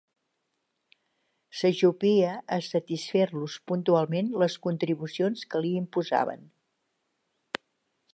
[1.57, 6.43] S'ajupia a satisfer-los puntualment les contribucions que li imposaven.